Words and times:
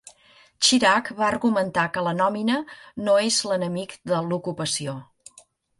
Chirac 0.67 1.11
va 1.19 1.27
argumentar 1.27 1.85
que 1.97 2.05
"la 2.09 2.15
nòmina 2.23 2.59
no 3.05 3.21
és 3.29 3.41
l'enemic 3.51 3.97
de 4.13 4.27
l'ocupació". 4.33 4.99